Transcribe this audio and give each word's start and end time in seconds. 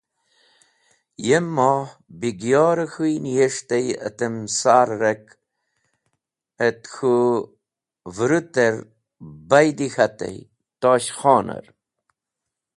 Yem 1.27 1.45
Moh 1.55 1.87
Begi’yor 2.19 2.77
k̃hũy 2.91 3.15
niyes̃htey 3.23 3.87
atem 4.07 4.35
sar-e 4.57 4.97
ark 5.11 5.25
et 6.67 6.81
k̃hũ 6.93 7.23
vũrũter 8.15 8.75
baydi 9.49 9.87
k̃hatey, 9.93 10.37
Tosh 10.81 11.09
Khoner. 11.17 11.65